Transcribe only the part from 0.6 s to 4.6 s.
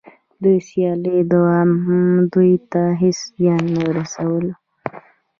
سیالۍ دوام دوی ته هېڅ زیان نه رسولو